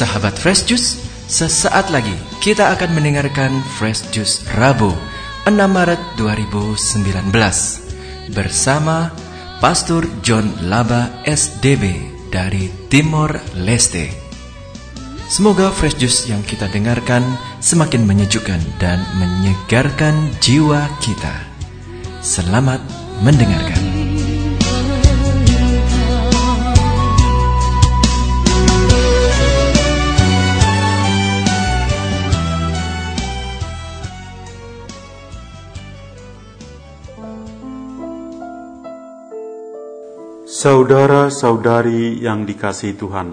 [0.00, 0.96] Sahabat Fresh Juice,
[1.28, 4.96] sesaat lagi kita akan mendengarkan Fresh Juice Rabu
[5.44, 7.28] 6 Maret 2019
[8.32, 9.12] bersama
[9.60, 12.00] Pastor John Laba SDB
[12.32, 14.08] dari Timor Leste.
[15.28, 17.20] Semoga Fresh Juice yang kita dengarkan
[17.60, 21.44] semakin menyejukkan dan menyegarkan jiwa kita.
[22.24, 22.80] Selamat
[23.20, 23.89] mendengarkan.
[40.60, 43.32] Saudara-saudari yang dikasihi Tuhan,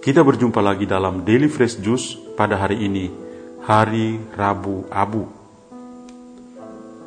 [0.00, 3.12] kita berjumpa lagi dalam Daily Fresh Juice pada hari ini,
[3.68, 5.28] hari Rabu Abu.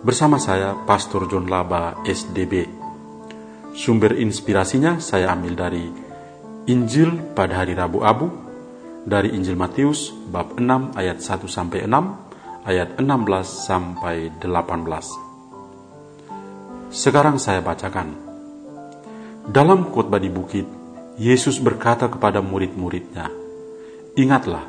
[0.06, 2.70] Bersama saya, Pastor John Laba, SDB.
[3.74, 5.90] Sumber inspirasinya saya ambil dari
[6.70, 8.30] Injil pada hari Rabu Abu,
[9.02, 16.94] dari Injil Matius bab 6 ayat 1 sampai 6, ayat 16 sampai 18.
[16.94, 18.27] Sekarang saya bacakan.
[19.48, 20.68] Dalam khotbah di bukit,
[21.16, 23.32] Yesus berkata kepada murid-muridnya,
[24.20, 24.68] Ingatlah,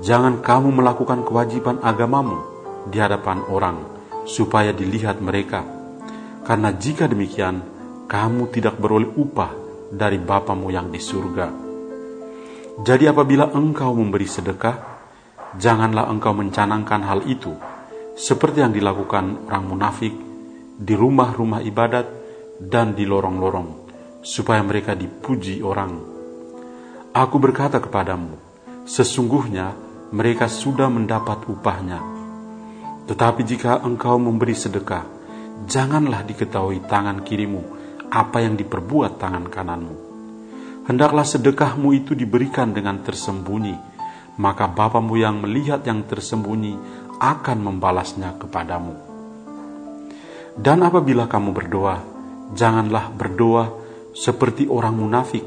[0.00, 2.40] jangan kamu melakukan kewajiban agamamu
[2.88, 3.84] di hadapan orang,
[4.24, 5.60] supaya dilihat mereka.
[6.40, 7.60] Karena jika demikian,
[8.08, 9.52] kamu tidak beroleh upah
[9.92, 11.46] dari Bapamu yang di surga.
[12.80, 14.76] Jadi apabila engkau memberi sedekah,
[15.60, 17.52] janganlah engkau mencanangkan hal itu,
[18.16, 20.16] seperti yang dilakukan orang munafik
[20.80, 22.08] di rumah-rumah ibadat
[22.56, 23.83] dan di lorong-lorong
[24.24, 26.00] supaya mereka dipuji orang.
[27.12, 28.40] Aku berkata kepadamu,
[28.88, 29.76] sesungguhnya
[30.16, 32.00] mereka sudah mendapat upahnya.
[33.04, 35.04] Tetapi jika engkau memberi sedekah,
[35.68, 37.62] janganlah diketahui tangan kirimu
[38.08, 39.96] apa yang diperbuat tangan kananmu.
[40.88, 43.76] Hendaklah sedekahmu itu diberikan dengan tersembunyi,
[44.40, 46.80] maka Bapamu yang melihat yang tersembunyi
[47.20, 48.96] akan membalasnya kepadamu.
[50.56, 51.96] Dan apabila kamu berdoa,
[52.56, 53.83] janganlah berdoa
[54.14, 55.42] seperti orang munafik.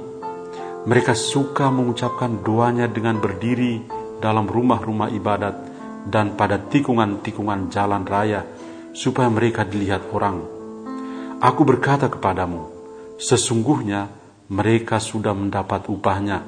[0.88, 3.80] Mereka suka mengucapkan doanya dengan berdiri
[4.20, 5.56] dalam rumah-rumah ibadat
[6.08, 8.44] dan pada tikungan-tikungan jalan raya,
[8.92, 10.44] supaya mereka dilihat orang.
[11.44, 12.72] Aku berkata kepadamu,
[13.20, 14.08] sesungguhnya
[14.48, 16.40] mereka sudah mendapat upahnya.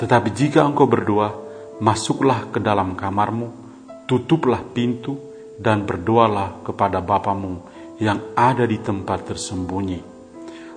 [0.00, 1.32] Tetapi jika engkau berdoa,
[1.80, 3.52] masuklah ke dalam kamarmu,
[4.08, 5.20] tutuplah pintu,
[5.60, 7.64] dan berdoalah kepada Bapamu
[8.00, 10.15] yang ada di tempat tersembunyi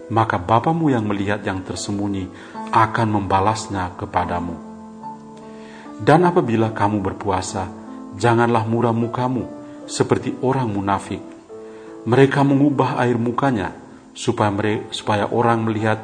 [0.10, 2.28] maka Bapamu yang melihat yang tersembunyi
[2.74, 4.58] akan membalasnya kepadamu.
[6.02, 7.70] Dan apabila kamu berpuasa,
[8.18, 9.46] janganlah murah mukamu
[9.86, 11.22] seperti orang munafik.
[12.10, 13.76] Mereka mengubah air mukanya
[14.16, 16.00] supaya mereka, supaya orang melihat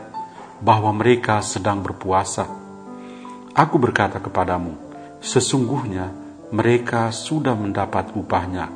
[0.62, 2.46] bahwa mereka sedang berpuasa.
[3.56, 4.76] Aku berkata kepadamu,
[5.24, 6.12] sesungguhnya
[6.52, 8.68] mereka sudah mendapat upahnya.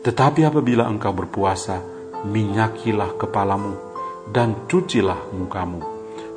[0.00, 1.80] Tetapi apabila engkau berpuasa,
[2.24, 3.93] minyakilah kepalamu
[4.30, 5.80] dan cucilah mukamu,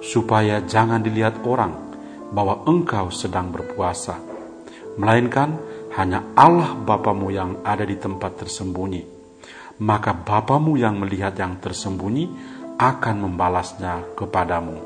[0.03, 1.73] supaya jangan dilihat orang
[2.31, 4.19] bahwa engkau sedang berpuasa,
[4.99, 5.55] melainkan
[5.95, 9.15] hanya Allah Bapamu yang ada di tempat tersembunyi.
[9.77, 12.25] Maka Bapamu yang melihat yang tersembunyi
[12.77, 14.77] akan membalasnya kepadamu.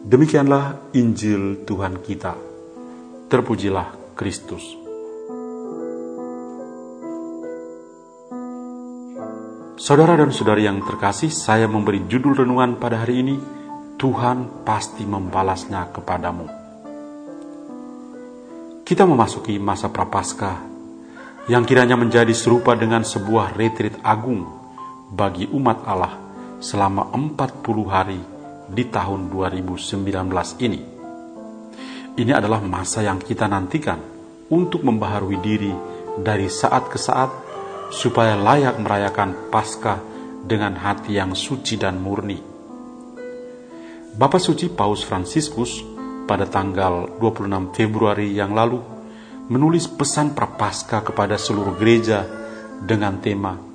[0.00, 2.32] Demikianlah Injil Tuhan kita.
[3.28, 4.89] Terpujilah Kristus.
[9.90, 13.42] Saudara dan saudari yang terkasih, saya memberi judul renungan pada hari ini,
[13.98, 16.46] Tuhan pasti membalasnya kepadamu.
[18.86, 20.62] Kita memasuki masa prapaskah
[21.50, 24.46] yang kiranya menjadi serupa dengan sebuah retreat agung
[25.10, 26.14] bagi umat Allah
[26.62, 27.50] selama 40
[27.90, 28.22] hari
[28.70, 30.06] di tahun 2019
[30.70, 30.80] ini.
[32.14, 33.98] Ini adalah masa yang kita nantikan
[34.54, 35.74] untuk membaharui diri
[36.14, 37.49] dari saat ke saat
[37.90, 39.98] supaya layak merayakan Paskah
[40.46, 42.38] dengan hati yang suci dan murni.
[44.10, 45.82] Bapak Suci Paus Fransiskus
[46.26, 48.80] pada tanggal 26 Februari yang lalu
[49.50, 52.26] menulis pesan prapaskah kepada seluruh gereja
[52.80, 53.70] dengan tema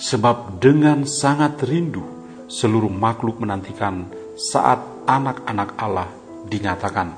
[0.00, 2.00] Sebab dengan sangat rindu
[2.48, 6.08] seluruh makhluk menantikan saat anak-anak Allah
[6.48, 7.12] dinyatakan.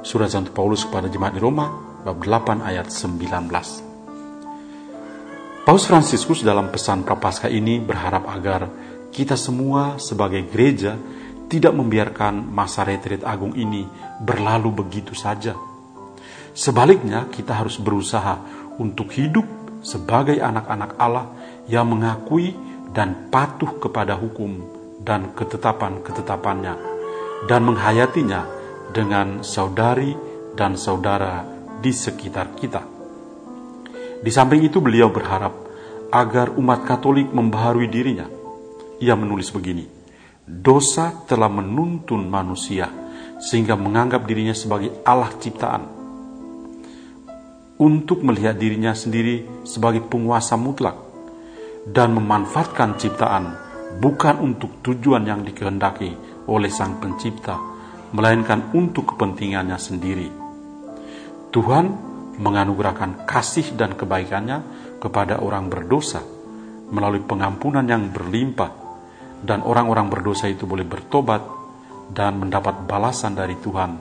[0.00, 1.68] Surat Santo Paulus kepada jemaat di Roma
[2.00, 3.91] bab 8 ayat 19.
[5.62, 8.66] Paus Fransiskus dalam pesan Prapaskah ini berharap agar
[9.14, 10.98] kita semua sebagai gereja
[11.46, 13.86] tidak membiarkan masa retreat agung ini
[14.26, 15.54] berlalu begitu saja.
[16.50, 18.42] Sebaliknya, kita harus berusaha
[18.82, 19.46] untuk hidup
[19.86, 21.30] sebagai anak-anak Allah
[21.70, 22.58] yang mengakui
[22.90, 24.66] dan patuh kepada hukum
[24.98, 26.74] dan ketetapan-ketetapannya,
[27.46, 28.50] dan menghayatinya
[28.90, 30.10] dengan saudari
[30.58, 31.46] dan saudara
[31.78, 32.91] di sekitar kita.
[34.22, 35.50] Di samping itu beliau berharap
[36.14, 38.30] agar umat Katolik membaharui dirinya.
[39.02, 39.82] Ia menulis begini,
[40.46, 42.86] dosa telah menuntun manusia
[43.42, 46.02] sehingga menganggap dirinya sebagai Allah ciptaan
[47.82, 50.94] untuk melihat dirinya sendiri sebagai penguasa mutlak
[51.90, 53.58] dan memanfaatkan ciptaan
[53.98, 56.14] bukan untuk tujuan yang dikehendaki
[56.46, 57.58] oleh Sang Pencipta,
[58.14, 60.28] melainkan untuk kepentingannya sendiri.
[61.50, 62.11] Tuhan
[62.42, 64.58] menganugerahkan kasih dan kebaikannya
[64.98, 66.20] kepada orang berdosa
[66.90, 68.70] melalui pengampunan yang berlimpah
[69.42, 71.42] dan orang-orang berdosa itu boleh bertobat
[72.10, 73.96] dan mendapat balasan dari Tuhan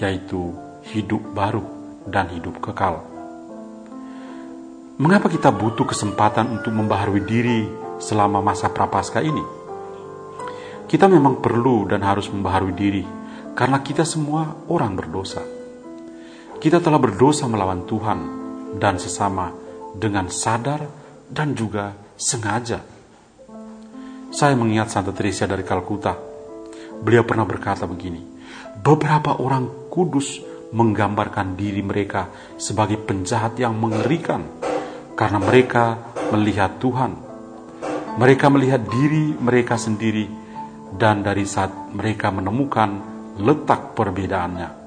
[0.00, 0.50] yaitu
[0.90, 1.62] hidup baru
[2.08, 3.04] dan hidup kekal.
[4.98, 7.66] Mengapa kita butuh kesempatan untuk membaharui diri
[7.98, 9.44] selama masa prapaskah ini?
[10.84, 13.04] Kita memang perlu dan harus membaharui diri
[13.54, 15.53] karena kita semua orang berdosa
[16.64, 18.20] kita telah berdosa melawan Tuhan
[18.80, 19.52] dan sesama
[19.92, 20.80] dengan sadar
[21.28, 22.80] dan juga sengaja.
[24.32, 26.16] Saya mengingat Santa Teresa dari Kalkuta.
[27.04, 28.24] Beliau pernah berkata begini,
[28.80, 30.40] beberapa orang kudus
[30.72, 34.48] menggambarkan diri mereka sebagai penjahat yang mengerikan
[35.12, 37.12] karena mereka melihat Tuhan.
[38.16, 40.32] Mereka melihat diri mereka sendiri
[40.96, 43.04] dan dari saat mereka menemukan
[43.36, 44.83] letak perbedaannya,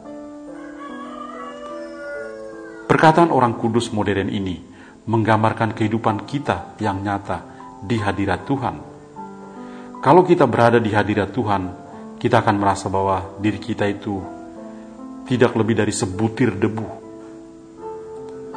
[2.97, 4.57] Perkataan orang kudus modern ini
[5.05, 7.45] menggambarkan kehidupan kita yang nyata
[7.77, 8.75] di hadirat Tuhan.
[10.01, 11.63] Kalau kita berada di hadirat Tuhan,
[12.17, 14.17] kita akan merasa bahwa diri kita itu
[15.29, 16.87] tidak lebih dari sebutir debu.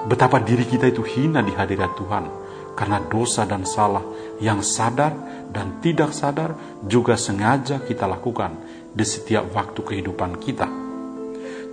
[0.08, 2.25] Betapa diri kita itu hina di hadirat Tuhan
[2.72, 4.08] karena dosa dan salah
[4.40, 5.12] yang sadar
[5.52, 8.56] dan tidak sadar juga sengaja kita lakukan
[8.88, 10.79] di setiap waktu kehidupan kita.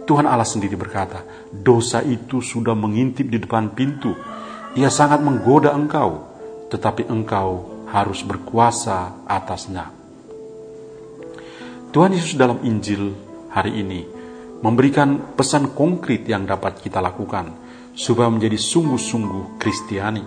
[0.07, 4.15] Tuhan Allah sendiri berkata, dosa itu sudah mengintip di depan pintu.
[4.79, 6.23] Ia sangat menggoda engkau,
[6.71, 9.91] tetapi engkau harus berkuasa atasnya.
[11.91, 13.11] Tuhan Yesus dalam Injil
[13.51, 14.07] hari ini
[14.63, 17.51] memberikan pesan konkret yang dapat kita lakukan
[17.91, 20.23] supaya menjadi sungguh-sungguh Kristiani.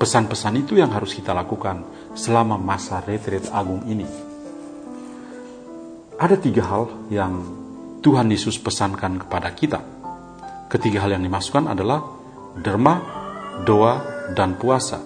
[0.00, 1.84] Pesan-pesan itu yang harus kita lakukan
[2.16, 4.08] selama masa retret agung ini.
[6.16, 7.59] Ada tiga hal yang
[8.00, 9.84] Tuhan Yesus pesankan kepada kita.
[10.72, 12.00] Ketiga hal yang dimasukkan adalah
[12.56, 12.96] derma,
[13.68, 14.00] doa,
[14.32, 15.04] dan puasa.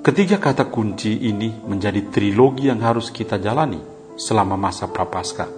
[0.00, 3.82] Ketiga kata kunci ini menjadi trilogi yang harus kita jalani
[4.14, 5.50] selama masa prapaskah.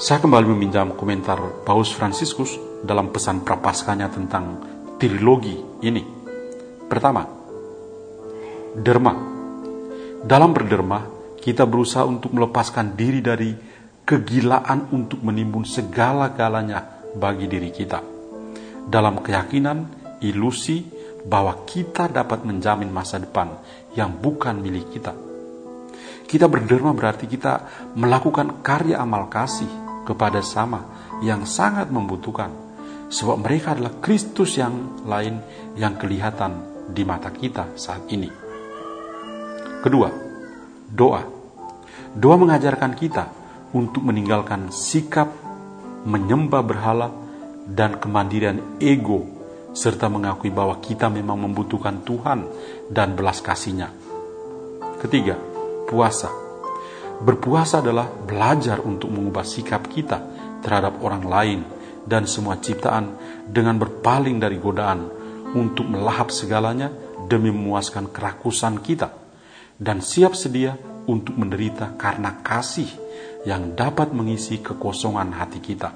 [0.00, 4.58] Saya kembali meminjam komentar Paus Fransiskus dalam pesan prapaskanya tentang
[4.96, 5.54] trilogi
[5.84, 6.02] ini.
[6.88, 7.28] Pertama,
[8.72, 9.14] derma.
[10.22, 11.06] Dalam berderma,
[11.42, 13.71] kita berusaha untuk melepaskan diri dari
[14.02, 18.02] kegilaan untuk menimbun segala-galanya bagi diri kita.
[18.82, 19.86] Dalam keyakinan,
[20.22, 20.82] ilusi
[21.22, 23.54] bahwa kita dapat menjamin masa depan
[23.94, 25.14] yang bukan milik kita.
[26.26, 29.68] Kita berderma berarti kita melakukan karya amal kasih
[30.02, 30.82] kepada sama
[31.22, 32.50] yang sangat membutuhkan.
[33.12, 35.38] Sebab mereka adalah Kristus yang lain
[35.76, 38.32] yang kelihatan di mata kita saat ini.
[39.84, 40.08] Kedua,
[40.88, 41.22] doa.
[42.16, 43.41] Doa mengajarkan kita
[43.72, 45.32] untuk meninggalkan sikap
[46.04, 47.08] menyembah berhala
[47.66, 49.24] dan kemandirian ego
[49.72, 52.44] serta mengakui bahwa kita memang membutuhkan Tuhan
[52.92, 53.88] dan belas kasihnya.
[55.00, 55.34] Ketiga,
[55.88, 56.28] puasa.
[57.22, 60.20] Berpuasa adalah belajar untuk mengubah sikap kita
[60.60, 61.60] terhadap orang lain
[62.04, 63.14] dan semua ciptaan
[63.46, 65.06] dengan berpaling dari godaan
[65.54, 66.90] untuk melahap segalanya
[67.30, 69.14] demi memuaskan kerakusan kita
[69.78, 70.74] dan siap sedia
[71.06, 73.01] untuk menderita karena kasih
[73.42, 75.90] yang dapat mengisi kekosongan hati kita.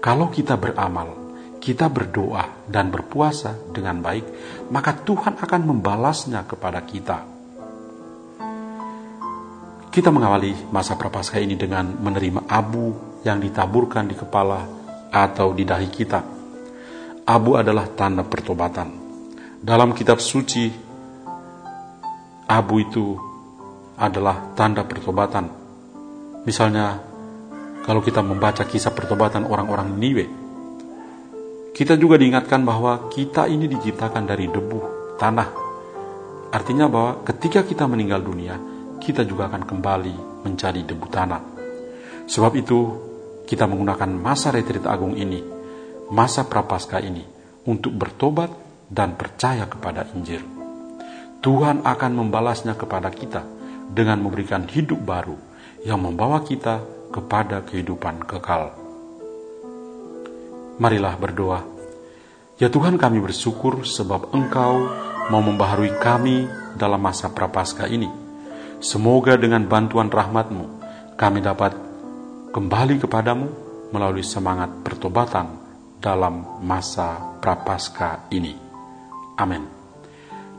[0.00, 1.30] Kalau kita beramal,
[1.60, 4.26] kita berdoa dan berpuasa dengan baik,
[4.72, 7.18] maka Tuhan akan membalasnya kepada kita.
[9.90, 12.94] Kita mengawali masa prapaskah ini dengan menerima abu
[13.26, 14.64] yang ditaburkan di kepala
[15.12, 16.20] atau di dahi kita.
[17.28, 18.88] Abu adalah tanda pertobatan.
[19.60, 20.72] Dalam kitab suci,
[22.48, 23.18] abu itu
[24.00, 25.59] adalah tanda pertobatan
[26.40, 26.96] Misalnya,
[27.84, 30.26] kalau kita membaca kisah pertobatan orang-orang Niwe,
[31.76, 34.80] kita juga diingatkan bahwa kita ini diciptakan dari debu,
[35.20, 35.48] tanah.
[36.48, 38.56] Artinya bahwa ketika kita meninggal dunia,
[39.00, 41.42] kita juga akan kembali menjadi debu tanah.
[42.24, 42.78] Sebab itu,
[43.44, 45.44] kita menggunakan masa retreat agung ini,
[46.08, 47.24] masa prapaskah ini,
[47.68, 48.48] untuk bertobat
[48.88, 50.40] dan percaya kepada Injil.
[51.44, 53.44] Tuhan akan membalasnya kepada kita
[53.92, 55.49] dengan memberikan hidup baru
[55.84, 58.76] yang membawa kita kepada kehidupan kekal.
[60.80, 61.60] Marilah berdoa.
[62.60, 64.88] Ya Tuhan kami bersyukur sebab Engkau
[65.32, 68.08] mau membaharui kami dalam masa prapaskah ini.
[68.80, 70.64] Semoga dengan bantuan rahmat-Mu
[71.16, 71.76] kami dapat
[72.52, 73.46] kembali kepadamu
[73.92, 75.60] melalui semangat pertobatan
[76.00, 78.56] dalam masa prapaskah ini.
[79.36, 79.68] Amin.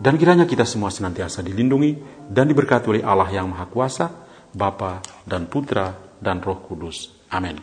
[0.01, 4.09] Dan kiranya kita semua senantiasa dilindungi dan diberkati oleh Allah yang Maha Kuasa,
[4.51, 7.27] Bapa dan Putra dan Roh Kudus.
[7.31, 7.57] Amin.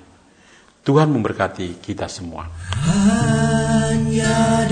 [0.83, 2.49] Tuhan memberkati kita semua.
[2.89, 4.65] Hanya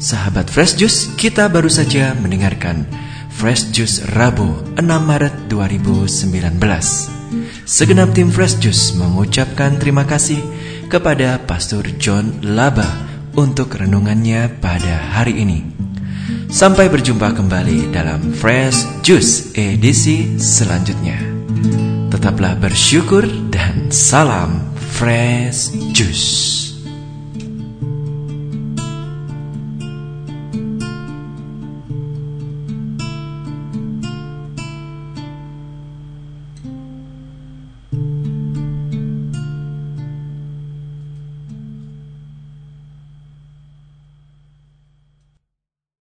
[0.00, 2.88] Sahabat Fresh Juice, kita baru saja mendengarkan
[3.28, 4.48] Fresh Juice Rabu
[4.80, 6.56] 6 Maret 2019.
[7.68, 10.40] Segenap tim Fresh Juice mengucapkan terima kasih
[10.88, 12.88] kepada Pastor John Laba
[13.36, 15.68] untuk renungannya pada hari ini.
[16.48, 21.20] Sampai berjumpa kembali dalam Fresh Juice edisi selanjutnya.
[22.08, 24.64] Tetaplah bersyukur dan salam
[24.96, 26.59] Fresh Juice.